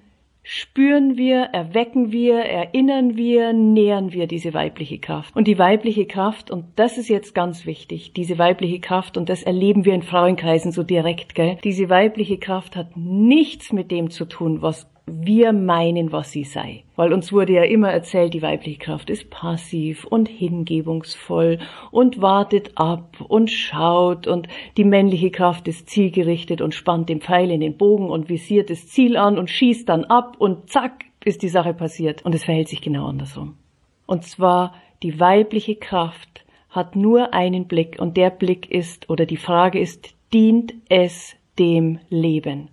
[0.44, 5.36] spüren wir, erwecken wir, erinnern wir, nähern wir diese weibliche Kraft.
[5.36, 9.42] Und die weibliche Kraft, und das ist jetzt ganz wichtig, diese weibliche Kraft, und das
[9.42, 11.58] erleben wir in Frauenkreisen so direkt, gell?
[11.64, 16.84] Diese weibliche Kraft hat nichts mit dem zu tun, was wir meinen, was sie sei.
[16.96, 21.60] Weil uns wurde ja immer erzählt, die weibliche Kraft ist passiv und hingebungsvoll
[21.92, 27.52] und wartet ab und schaut und die männliche Kraft ist zielgerichtet und spannt den Pfeil
[27.52, 31.42] in den Bogen und visiert das Ziel an und schießt dann ab und zack ist
[31.42, 32.24] die Sache passiert.
[32.26, 33.58] Und es verhält sich genau andersrum.
[34.06, 39.38] Und zwar die weibliche Kraft hat nur einen Blick und der Blick ist oder die
[39.38, 42.70] Frage ist, dient es dem Leben?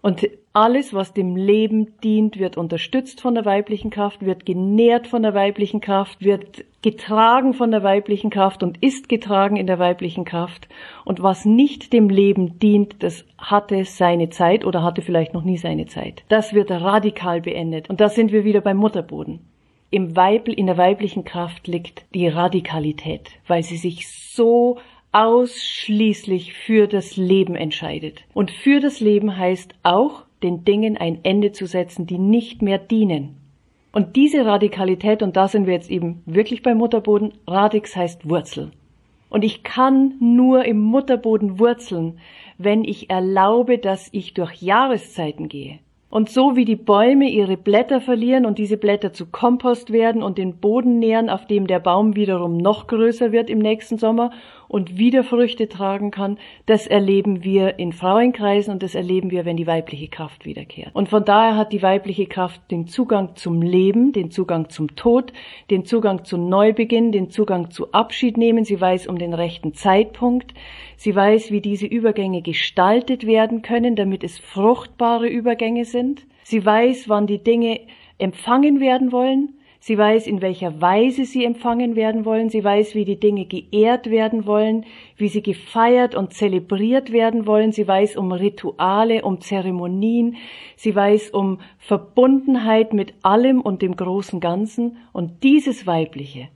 [0.00, 5.22] Und alles, was dem Leben dient, wird unterstützt von der weiblichen Kraft, wird genährt von
[5.22, 10.24] der weiblichen Kraft, wird getragen von der weiblichen Kraft und ist getragen in der weiblichen
[10.24, 10.66] Kraft.
[11.04, 15.58] Und was nicht dem Leben dient, das hatte seine Zeit oder hatte vielleicht noch nie
[15.58, 16.24] seine Zeit.
[16.28, 17.90] Das wird radikal beendet.
[17.90, 19.40] Und da sind wir wieder beim Mutterboden.
[19.90, 24.78] Im Weibel, in der weiblichen Kraft liegt die Radikalität, weil sie sich so
[25.12, 28.24] ausschließlich für das Leben entscheidet.
[28.32, 32.78] Und für das Leben heißt auch, den Dingen ein Ende zu setzen, die nicht mehr
[32.78, 33.36] dienen.
[33.92, 38.70] Und diese Radikalität, und da sind wir jetzt eben wirklich beim Mutterboden, Radix heißt Wurzel.
[39.30, 42.18] Und ich kann nur im Mutterboden wurzeln,
[42.58, 45.78] wenn ich erlaube, dass ich durch Jahreszeiten gehe.
[46.08, 50.38] Und so wie die Bäume ihre Blätter verlieren und diese Blätter zu Kompost werden und
[50.38, 54.30] den Boden nähren, auf dem der Baum wiederum noch größer wird im nächsten Sommer
[54.68, 59.56] und wieder Früchte tragen kann, das erleben wir in Frauenkreisen und das erleben wir, wenn
[59.56, 60.90] die weibliche Kraft wiederkehrt.
[60.94, 65.32] Und von daher hat die weibliche Kraft den Zugang zum Leben, den Zugang zum Tod,
[65.70, 68.64] den Zugang zu Neubeginn, den Zugang zu Abschied nehmen.
[68.64, 70.54] Sie weiß um den rechten Zeitpunkt.
[70.96, 76.26] Sie weiß, wie diese Übergänge gestaltet werden können, damit es fruchtbare Übergänge sind.
[76.42, 77.80] Sie weiß, wann die Dinge
[78.18, 82.48] empfangen werden wollen Sie weiß, in welcher Weise sie empfangen werden wollen.
[82.48, 84.84] Sie weiß, wie die Dinge geehrt werden wollen,
[85.16, 87.72] wie sie gefeiert und zelebriert werden wollen.
[87.72, 90.36] Sie weiß um Rituale, um Zeremonien.
[90.76, 94.96] Sie weiß um Verbundenheit mit allem und dem großen Ganzen.
[95.12, 96.48] Und dieses Weibliche,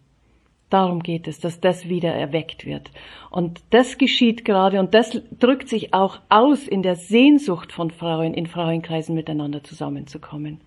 [0.70, 2.92] Darum geht es, dass das wieder erweckt wird.
[3.30, 8.35] Und das geschieht gerade und das drückt sich auch aus in der Sehnsucht von Frauen,
[8.35, 10.61] in Frauenkreisen miteinander zusammenzukommen.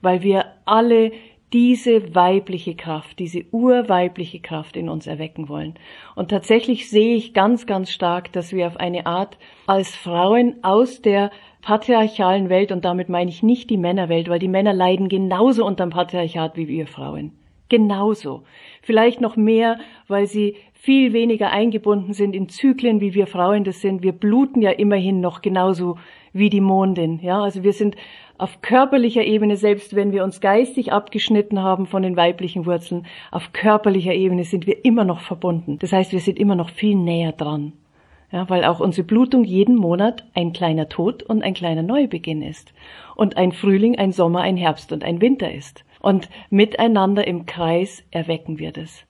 [0.00, 1.10] Weil wir alle
[1.52, 5.74] diese weibliche Kraft, diese urweibliche Kraft in uns erwecken wollen.
[6.14, 9.36] Und tatsächlich sehe ich ganz, ganz stark, dass wir auf eine Art
[9.66, 14.48] als Frauen aus der patriarchalen Welt, und damit meine ich nicht die Männerwelt, weil die
[14.48, 17.32] Männer leiden genauso unter dem Patriarchat wie wir Frauen.
[17.68, 18.42] Genauso.
[18.82, 23.80] Vielleicht noch mehr, weil sie viel weniger eingebunden sind in Zyklen, wie wir Frauen das
[23.80, 24.02] sind.
[24.02, 25.96] Wir bluten ja immerhin noch genauso
[26.32, 27.20] wie die Mondin.
[27.22, 27.96] Ja, also wir sind
[28.38, 33.52] auf körperlicher Ebene, selbst wenn wir uns geistig abgeschnitten haben von den weiblichen Wurzeln, auf
[33.52, 35.78] körperlicher Ebene sind wir immer noch verbunden.
[35.78, 37.72] Das heißt, wir sind immer noch viel näher dran.
[38.32, 42.72] Ja, weil auch unsere Blutung jeden Monat ein kleiner Tod und ein kleiner Neubeginn ist.
[43.14, 45.84] Und ein Frühling, ein Sommer, ein Herbst und ein Winter ist.
[46.00, 49.04] Und miteinander im Kreis erwecken wir das.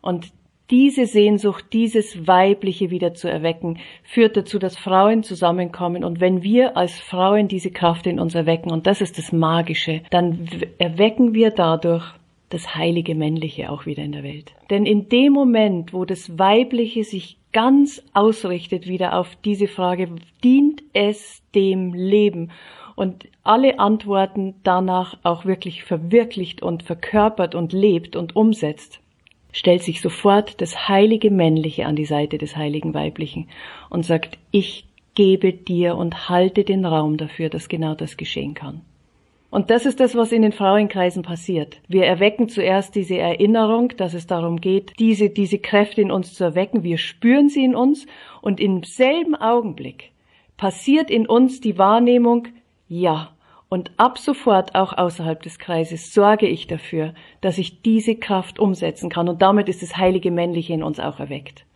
[0.00, 0.32] Und
[0.70, 6.04] diese Sehnsucht, dieses Weibliche wieder zu erwecken, führt dazu, dass Frauen zusammenkommen.
[6.04, 10.02] Und wenn wir als Frauen diese Kraft in uns erwecken, und das ist das Magische,
[10.10, 12.04] dann erwecken wir dadurch
[12.50, 14.54] das heilige Männliche auch wieder in der Welt.
[14.70, 20.08] Denn in dem Moment, wo das Weibliche sich ganz ausrichtet wieder auf diese Frage,
[20.44, 22.50] dient es dem Leben?
[22.94, 29.00] Und alle Antworten danach auch wirklich verwirklicht und verkörpert und lebt und umsetzt,
[29.58, 33.48] stellt sich sofort das heilige Männliche an die Seite des heiligen Weiblichen
[33.90, 38.82] und sagt, ich gebe dir und halte den Raum dafür, dass genau das geschehen kann.
[39.50, 41.78] Und das ist das, was in den Frauenkreisen passiert.
[41.88, 46.44] Wir erwecken zuerst diese Erinnerung, dass es darum geht, diese, diese Kräfte in uns zu
[46.44, 46.84] erwecken.
[46.84, 48.06] Wir spüren sie in uns
[48.40, 50.12] und im selben Augenblick
[50.56, 52.46] passiert in uns die Wahrnehmung,
[52.86, 53.32] ja,
[53.68, 59.10] und ab sofort auch außerhalb des Kreises sorge ich dafür, dass ich diese Kraft umsetzen
[59.10, 59.28] kann.
[59.28, 61.66] Und damit ist das heilige Männliche in uns auch erweckt.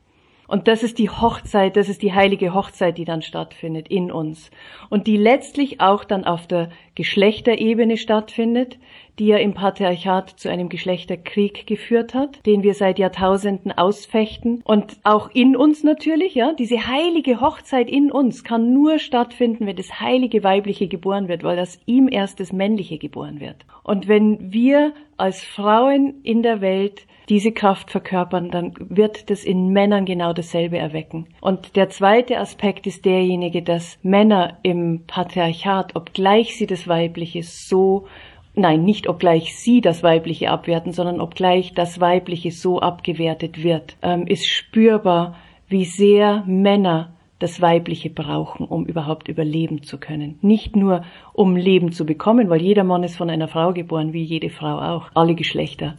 [0.48, 4.50] Und das ist die Hochzeit, das ist die heilige Hochzeit, die dann stattfindet in uns.
[4.90, 8.78] Und die letztlich auch dann auf der Geschlechterebene stattfindet,
[9.18, 14.96] die ja im Patriarchat zu einem Geschlechterkrieg geführt hat, den wir seit Jahrtausenden ausfechten und
[15.04, 20.00] auch in uns natürlich, ja, diese heilige Hochzeit in uns kann nur stattfinden, wenn das
[20.00, 23.56] heilige weibliche geboren wird, weil das ihm erst das männliche geboren wird.
[23.82, 29.68] Und wenn wir als Frauen in der Welt diese Kraft verkörpern, dann wird das in
[29.68, 31.28] Männern genau dasselbe erwecken.
[31.40, 38.06] Und der zweite Aspekt ist derjenige, dass Männer im Patriarchat, obgleich sie das Weibliche so
[38.54, 44.26] Nein, nicht obgleich sie das Weibliche abwerten, sondern obgleich das Weibliche so abgewertet wird, ähm,
[44.26, 45.36] ist spürbar,
[45.68, 50.38] wie sehr Männer das Weibliche brauchen, um überhaupt überleben zu können.
[50.42, 54.22] Nicht nur, um Leben zu bekommen, weil jeder Mann ist von einer Frau geboren, wie
[54.22, 55.96] jede Frau auch, alle Geschlechter.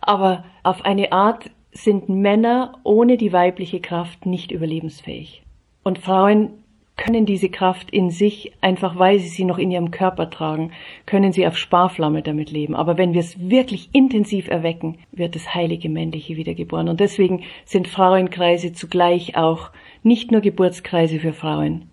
[0.00, 5.42] Aber auf eine Art sind Männer ohne die weibliche Kraft nicht überlebensfähig.
[5.82, 6.50] Und Frauen
[6.96, 10.72] können diese Kraft in sich, einfach weil sie sie noch in ihrem Körper tragen,
[11.04, 12.74] können sie auf Sparflamme damit leben.
[12.74, 16.88] Aber wenn wir es wirklich intensiv erwecken, wird das heilige Männliche wiedergeboren.
[16.88, 19.70] Und deswegen sind Frauenkreise zugleich auch
[20.02, 21.90] nicht nur Geburtskreise für Frauen.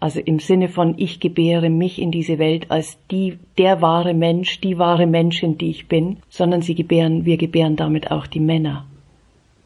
[0.00, 4.60] Also im Sinne von ich gebäre mich in diese Welt als die, der wahre Mensch,
[4.60, 8.86] die wahre Menschin, die ich bin, sondern sie gebären, wir gebären damit auch die Männer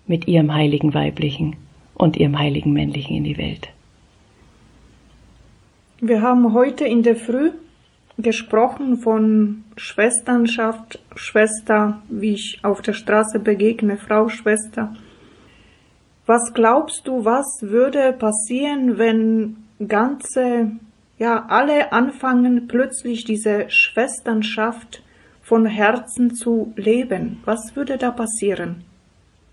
[0.08, 1.56] mit ihrem heiligen Weiblichen
[1.94, 3.73] und ihrem heiligen Männlichen in die Welt.
[6.06, 7.52] Wir haben heute in der Früh
[8.18, 14.94] gesprochen von Schwesternschaft, Schwester, wie ich auf der Straße begegne, Frau Schwester.
[16.26, 19.56] Was glaubst du, was würde passieren, wenn
[19.88, 20.72] ganze,
[21.16, 25.02] ja, alle anfangen plötzlich diese Schwesternschaft
[25.40, 27.40] von Herzen zu leben?
[27.46, 28.84] Was würde da passieren?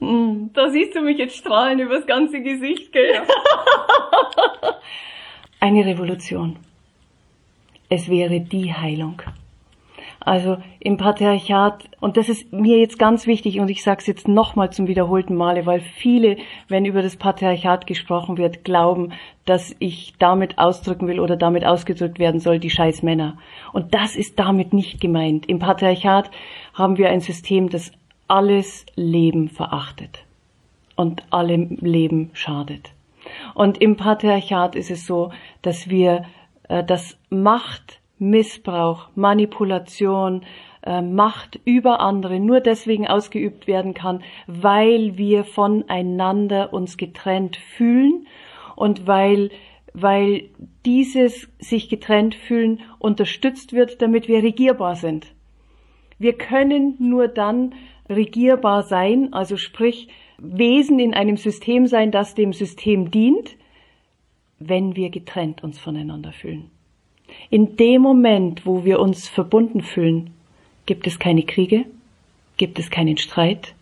[0.01, 3.13] Hm, da siehst du mich jetzt strahlen übers ganze Gesicht, gell?
[3.13, 3.23] Ja.
[5.61, 6.57] eine Revolution.
[7.87, 9.21] Es wäre die Heilung.
[10.19, 14.27] Also im Patriarchat, und das ist mir jetzt ganz wichtig, und ich sage es jetzt
[14.27, 16.37] nochmal zum wiederholten Male, weil viele,
[16.67, 19.13] wenn über das Patriarchat gesprochen wird, glauben,
[19.45, 23.37] dass ich damit ausdrücken will oder damit ausgedrückt werden soll, die scheiß Männer.
[23.71, 25.47] Und das ist damit nicht gemeint.
[25.47, 26.29] Im Patriarchat
[26.73, 27.91] haben wir ein System, das
[28.27, 30.23] alles Leben verachtet
[30.95, 32.91] und allem Leben schadet.
[33.53, 35.31] Und im Patriarchat ist es so,
[35.61, 36.25] dass wir,
[36.69, 40.43] äh, dass Macht, Missbrauch, Manipulation,
[40.83, 48.27] äh, Macht über andere nur deswegen ausgeübt werden kann, weil wir voneinander uns getrennt fühlen
[48.75, 49.49] und weil
[49.93, 50.49] weil
[50.85, 55.33] dieses sich getrennt fühlen unterstützt wird, damit wir regierbar sind.
[56.17, 57.73] Wir können nur dann
[58.09, 60.07] regierbar sein, also sprich
[60.43, 63.55] Wesen in einem System sein, das dem System dient,
[64.57, 66.71] wenn wir getrennt uns voneinander fühlen.
[67.49, 70.31] In dem Moment, wo wir uns verbunden fühlen,
[70.87, 71.85] gibt es keine Kriege,
[72.57, 73.75] gibt es keinen Streit,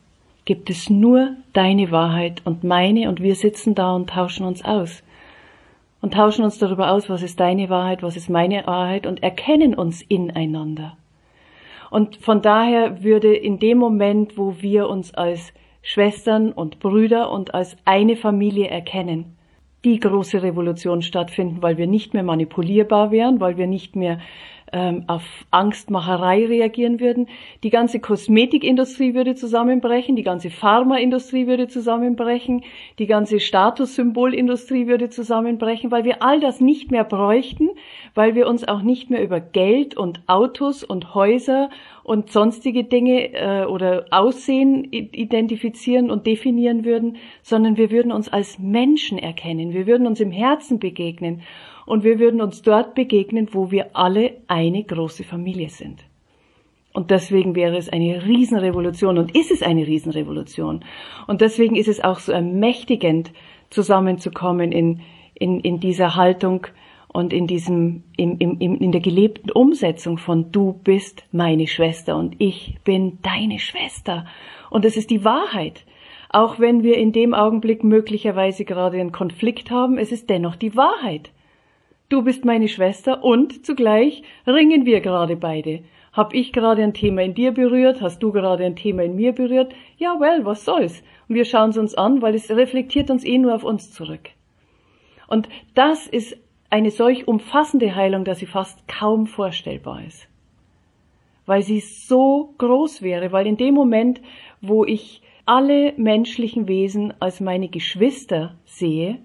[0.45, 5.03] gibt es nur deine Wahrheit und meine und wir sitzen da und tauschen uns aus.
[6.01, 9.75] Und tauschen uns darüber aus, was ist deine Wahrheit, was ist meine Wahrheit und erkennen
[9.75, 10.97] uns ineinander.
[11.89, 15.53] Und von daher würde in dem Moment, wo wir uns als
[15.91, 19.35] Schwestern und Brüder und als eine Familie erkennen,
[19.83, 24.19] die große Revolution stattfinden, weil wir nicht mehr manipulierbar wären, weil wir nicht mehr
[24.71, 27.27] ähm, auf Angstmacherei reagieren würden.
[27.63, 32.63] Die ganze Kosmetikindustrie würde zusammenbrechen, die ganze Pharmaindustrie würde zusammenbrechen,
[32.99, 37.69] die ganze Statussymbolindustrie würde zusammenbrechen, weil wir all das nicht mehr bräuchten,
[38.15, 41.69] weil wir uns auch nicht mehr über Geld und Autos und Häuser
[42.03, 48.59] und sonstige Dinge äh, oder Aussehen identifizieren und definieren würden, sondern wir würden uns als
[48.59, 51.41] Menschen erkennen, wir würden uns im Herzen begegnen
[51.89, 56.05] und wir würden uns dort begegnen, wo wir alle eine große Familie sind.
[56.93, 60.85] Und deswegen wäre es eine Riesenrevolution und ist es eine Riesenrevolution.
[61.25, 63.31] Und deswegen ist es auch so ermächtigend,
[63.71, 65.01] zusammenzukommen in,
[65.33, 66.67] in, in dieser Haltung
[67.07, 72.35] und in diesem, in, in, in der gelebten Umsetzung von du bist meine Schwester und
[72.37, 74.27] ich bin deine Schwester.
[74.69, 75.85] Und es ist die Wahrheit.
[76.29, 80.75] Auch wenn wir in dem Augenblick möglicherweise gerade einen Konflikt haben, es ist dennoch die
[80.75, 81.31] Wahrheit.
[82.09, 85.83] Du bist meine Schwester und zugleich ringen wir gerade beide.
[86.11, 88.01] Hab ich gerade ein Thema in dir berührt?
[88.01, 89.73] Hast du gerade ein Thema in mir berührt?
[89.97, 91.03] Ja, well, was soll's?
[91.27, 94.31] Und wir schauen es uns an, weil es reflektiert uns eh nur auf uns zurück.
[95.27, 96.35] Und das ist
[96.71, 100.27] eine solch umfassende Heilung, dass sie fast kaum vorstellbar ist.
[101.45, 104.19] Weil sie so groß wäre, weil in dem Moment,
[104.61, 109.19] wo ich alle menschlichen Wesen als meine Geschwister sehe,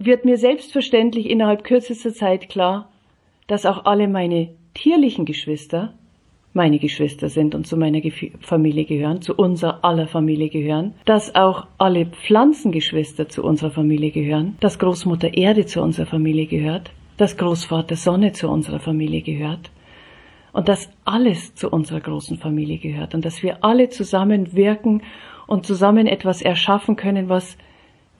[0.00, 2.88] wird mir selbstverständlich innerhalb kürzester Zeit klar,
[3.46, 5.94] dass auch alle meine tierlichen Geschwister
[6.52, 8.00] meine Geschwister sind und zu meiner
[8.40, 14.56] Familie gehören, zu unserer aller Familie gehören, dass auch alle Pflanzengeschwister zu unserer Familie gehören,
[14.58, 19.70] dass Großmutter Erde zu unserer Familie gehört, dass Großvater Sonne zu unserer Familie gehört
[20.52, 25.02] und dass alles zu unserer großen Familie gehört und dass wir alle zusammen wirken
[25.46, 27.56] und zusammen etwas erschaffen können, was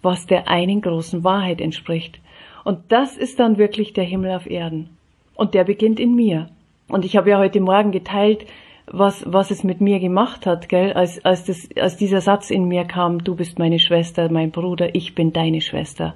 [0.02, 2.20] was der einen großen Wahrheit entspricht.
[2.64, 4.90] Und das ist dann wirklich der Himmel auf Erden.
[5.34, 6.48] Und der beginnt in mir.
[6.88, 8.46] Und ich habe ja heute Morgen geteilt,
[8.86, 12.64] was, was es mit mir gemacht hat, gell, als, als, das, als dieser Satz in
[12.66, 16.14] mir kam, du bist meine Schwester, mein Bruder, ich bin deine Schwester.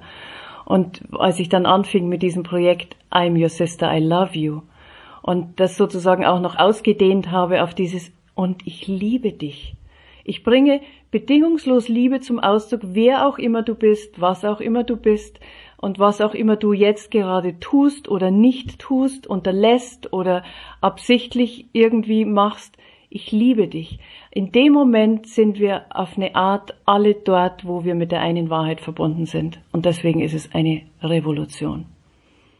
[0.65, 4.61] Und als ich dann anfing mit diesem Projekt I'm your sister, I love you,
[5.21, 9.73] und das sozusagen auch noch ausgedehnt habe auf dieses und ich liebe dich.
[10.23, 10.81] Ich bringe
[11.15, 15.39] bedingungslos Liebe zum Ausdruck, wer auch immer du bist, was auch immer du bist
[15.77, 20.43] und was auch immer du jetzt gerade tust oder nicht tust, unterlässt oder
[20.81, 22.75] absichtlich irgendwie machst.
[23.09, 23.99] Ich liebe dich.
[24.29, 28.49] In dem Moment sind wir auf eine Art alle dort, wo wir mit der einen
[28.49, 29.61] Wahrheit verbunden sind.
[29.71, 31.85] Und deswegen ist es eine Revolution.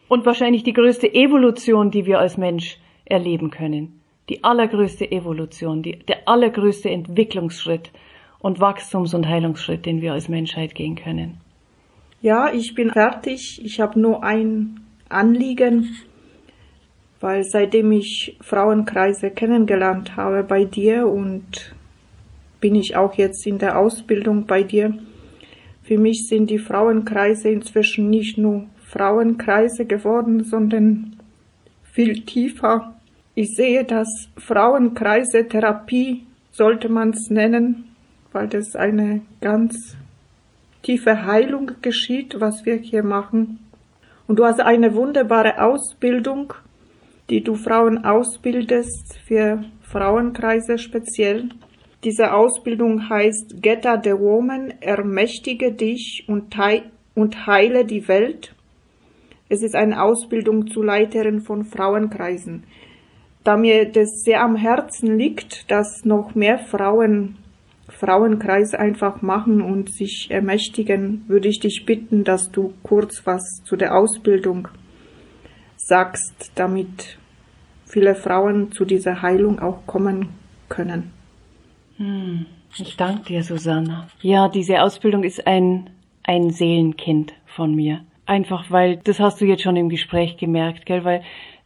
[0.07, 3.99] Und wahrscheinlich die größte Evolution, die wir als Mensch erleben können
[4.29, 7.91] die allergrößte Evolution, die, der allergrößte Entwicklungsschritt
[8.39, 11.37] und Wachstums- und Heilungsschritt, den wir als Menschheit gehen können.
[12.21, 13.61] Ja, ich bin fertig.
[13.63, 15.95] Ich habe nur ein Anliegen,
[17.19, 21.75] weil seitdem ich Frauenkreise kennengelernt habe bei dir und
[22.59, 24.97] bin ich auch jetzt in der Ausbildung bei dir,
[25.83, 31.15] für mich sind die Frauenkreise inzwischen nicht nur Frauenkreise geworden, sondern
[31.83, 32.95] viel tiefer
[33.37, 37.84] ich sehe das Frauenkreise Therapie, sollte man es nennen,
[38.35, 39.95] weil das eine ganz
[40.83, 43.59] tiefe Heilung geschieht, was wir hier machen.
[44.27, 46.53] Und du hast eine wunderbare Ausbildung,
[47.29, 51.49] die du Frauen ausbildest für Frauenkreise speziell.
[52.03, 56.55] Diese Ausbildung heißt Getta the Woman, ermächtige dich und,
[57.15, 58.53] und heile die Welt.
[59.47, 62.63] Es ist eine Ausbildung zu Leiterin von Frauenkreisen
[63.45, 67.37] da mir das sehr am Herzen liegt, dass noch mehr Frauen
[67.95, 73.75] Frauenkreis einfach machen und sich ermächtigen, würde ich dich bitten, dass du kurz was zu
[73.75, 74.67] der Ausbildung
[75.77, 77.17] sagst, damit
[77.85, 80.29] viele Frauen zu dieser Heilung auch kommen
[80.67, 81.11] können.
[81.97, 82.45] Hm,
[82.77, 84.07] ich danke dir, Susanna.
[84.21, 85.89] Ja, diese Ausbildung ist ein,
[86.23, 88.01] ein Seelenkind von mir.
[88.25, 91.21] Einfach weil, das hast du jetzt schon im Gespräch gemerkt, gell, weil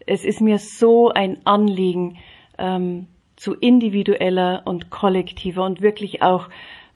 [0.05, 2.17] es ist mir so ein Anliegen,
[2.57, 3.07] ähm,
[3.39, 6.49] zu individueller und kollektiver und wirklich auch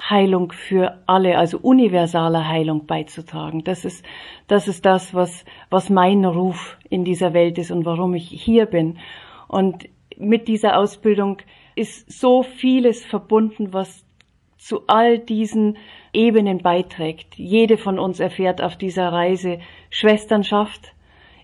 [0.10, 3.64] Heilung für alle, also universaler Heilung beizutragen.
[3.64, 4.06] Das ist,
[4.48, 8.66] das ist das, was, was mein Ruf in dieser Welt ist und warum ich hier
[8.66, 9.00] bin.
[9.48, 9.88] Und
[10.18, 11.38] mit dieser Ausbildung
[11.76, 14.06] ist so vieles verbunden, was
[14.58, 15.78] zu all diesen
[16.12, 17.38] Ebenen beiträgt.
[17.38, 20.94] Jede von uns erfährt auf dieser Reise Schwesternschaft.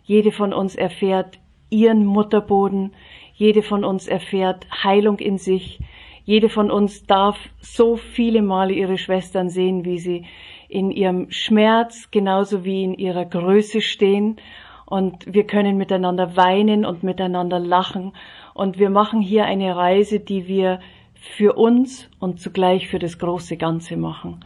[0.03, 1.39] Jede von uns erfährt
[1.69, 2.91] ihren Mutterboden.
[3.39, 5.79] Jede von uns erfährt Heilung in sich.
[6.25, 10.25] Jede von uns darf so viele Male ihre Schwestern sehen, wie sie
[10.67, 14.35] in ihrem Schmerz genauso wie in ihrer Größe stehen.
[14.85, 18.11] Und wir können miteinander weinen und miteinander lachen.
[18.53, 20.81] Und wir machen hier eine Reise, die wir
[21.13, 24.41] für uns und zugleich für das große Ganze machen.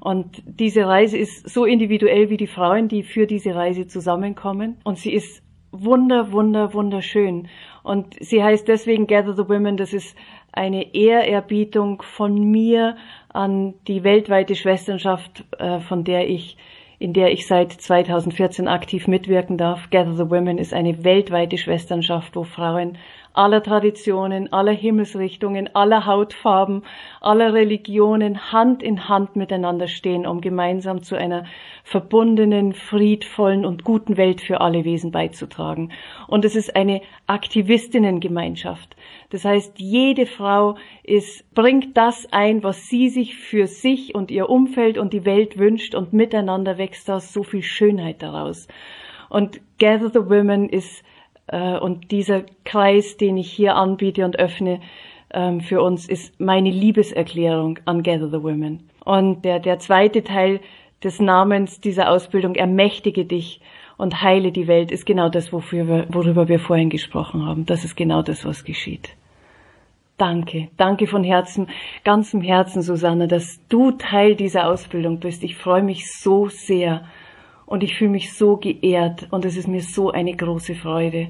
[0.00, 4.78] Und diese Reise ist so individuell wie die Frauen, die für diese Reise zusammenkommen.
[4.82, 7.48] Und sie ist wunder, wunder, wunderschön.
[7.82, 9.76] Und sie heißt deswegen Gather the Women.
[9.76, 10.16] Das ist
[10.52, 12.96] eine Ehrerbietung von mir
[13.32, 16.56] an die weltweite Schwesternschaft, äh, von der ich
[17.02, 19.90] in der ich seit 2014 aktiv mitwirken darf.
[19.90, 22.96] Gather the Women ist eine weltweite Schwesternschaft, wo Frauen
[23.34, 26.82] aller Traditionen, aller Himmelsrichtungen, aller Hautfarben,
[27.20, 31.44] aller Religionen Hand in Hand miteinander stehen, um gemeinsam zu einer
[31.84, 35.92] verbundenen, friedvollen und guten Welt für alle Wesen beizutragen.
[36.26, 38.96] Und es ist eine Aktivistinnengemeinschaft.
[39.30, 44.50] Das heißt, jede Frau ist, bringt das ein, was sie sich für sich und ihr
[44.50, 48.68] Umfeld und die Welt wünscht und miteinander wächst da so viel Schönheit daraus.
[49.28, 51.02] Und Gather the Women ist
[51.50, 54.80] und dieser Kreis, den ich hier anbiete und öffne
[55.32, 58.88] ähm, für uns, ist meine Liebeserklärung an Gather the Women.
[59.04, 60.60] Und der, der zweite Teil
[61.02, 63.60] des Namens dieser Ausbildung, ermächtige dich
[63.96, 67.66] und heile die Welt, ist genau das, wofür wir, worüber wir vorhin gesprochen haben.
[67.66, 69.10] Das ist genau das, was geschieht.
[70.18, 71.68] Danke, danke von Herzen,
[72.04, 75.42] ganzem Herzen, Susanne, dass du Teil dieser Ausbildung bist.
[75.42, 77.04] Ich freue mich so sehr
[77.72, 81.28] und ich fühle mich so geehrt und es ist mir so eine große Freude.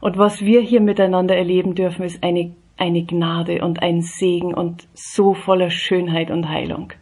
[0.00, 4.86] Und was wir hier miteinander erleben dürfen, ist eine, eine Gnade und ein Segen und
[4.94, 6.92] so voller Schönheit und Heilung.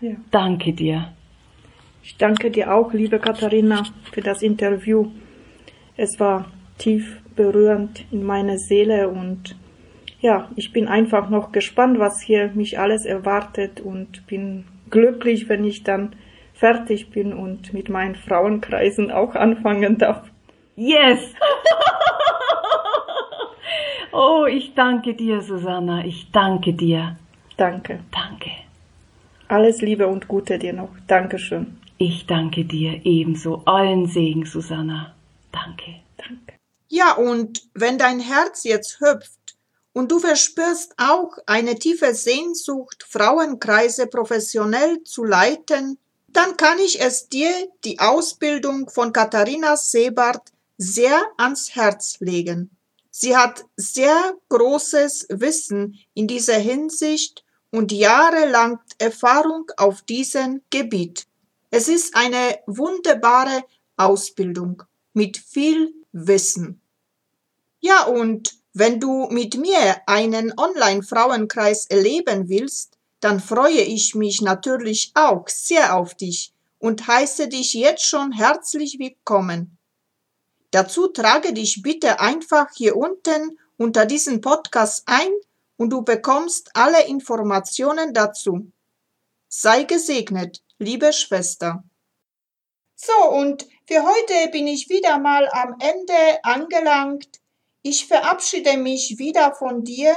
[0.00, 0.12] Ja.
[0.30, 1.12] Danke dir.
[2.02, 5.08] Ich danke dir auch, liebe Katharina, für das Interview.
[5.98, 6.46] Es war
[6.78, 9.56] tief berührend in meiner Seele und
[10.22, 15.64] ja, ich bin einfach noch gespannt, was hier mich alles erwartet und bin glücklich, wenn
[15.66, 16.14] ich dann
[16.62, 20.22] fertig bin und mit meinen Frauenkreisen auch anfangen darf.
[20.76, 21.18] Yes!
[24.12, 26.04] oh, ich danke dir, Susanna.
[26.04, 27.16] Ich danke dir.
[27.56, 27.98] Danke.
[28.12, 28.50] Danke.
[29.48, 30.90] Alles Liebe und Gute dir noch.
[31.08, 31.80] Dankeschön.
[31.98, 33.62] Ich danke dir ebenso.
[33.64, 35.16] Allen Segen, Susanna.
[35.50, 35.96] Danke.
[36.16, 36.60] Danke.
[36.88, 39.56] Ja, und wenn dein Herz jetzt hüpft
[39.92, 45.98] und du verspürst auch eine tiefe Sehnsucht, Frauenkreise professionell zu leiten,
[46.32, 47.52] dann kann ich es dir
[47.84, 52.76] die Ausbildung von Katharina Sebart sehr ans Herz legen.
[53.10, 61.26] Sie hat sehr großes Wissen in dieser Hinsicht und jahrelang Erfahrung auf diesem Gebiet.
[61.70, 63.64] Es ist eine wunderbare
[63.96, 66.80] Ausbildung mit viel Wissen.
[67.80, 72.91] Ja, und wenn du mit mir einen Online-Frauenkreis erleben willst,
[73.22, 78.98] dann freue ich mich natürlich auch sehr auf dich und heiße dich jetzt schon herzlich
[78.98, 79.78] willkommen.
[80.72, 85.30] Dazu trage dich bitte einfach hier unten unter diesen Podcast ein
[85.76, 88.72] und du bekommst alle Informationen dazu.
[89.48, 91.84] Sei gesegnet, liebe Schwester.
[92.96, 97.40] So, und für heute bin ich wieder mal am Ende angelangt.
[97.82, 100.16] Ich verabschiede mich wieder von dir